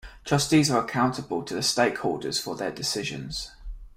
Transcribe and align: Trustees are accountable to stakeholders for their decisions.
Trustees 0.25 0.71
are 0.71 0.83
accountable 0.83 1.43
to 1.43 1.53
stakeholders 1.57 2.41
for 2.41 2.55
their 2.55 2.71
decisions. 2.71 3.51